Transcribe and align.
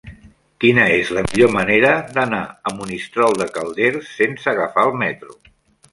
Quina 0.63 0.85
és 0.93 1.11
la 1.17 1.23
millor 1.27 1.51
manera 1.57 1.91
d'anar 2.17 2.41
a 2.71 2.75
Monistrol 2.79 3.39
de 3.43 3.49
Calders 3.59 4.11
sense 4.23 4.53
agafar 4.55 4.91
el 4.91 4.97
metro? 5.07 5.37